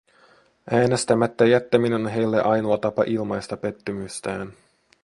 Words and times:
Äänestämättä 0.71 1.45
jättäminen 1.45 2.01
on 2.05 2.07
heille 2.07 2.41
ainoa 2.43 2.77
tapa 2.77 3.03
ilmaista 3.07 3.57
pettymystään. 3.57 4.53